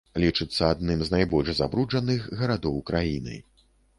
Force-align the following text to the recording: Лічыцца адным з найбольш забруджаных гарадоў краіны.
Лічыцца 0.21 0.61
адным 0.75 1.03
з 1.07 1.15
найбольш 1.15 1.51
забруджаных 1.59 2.25
гарадоў 2.41 2.81
краіны. 2.91 3.37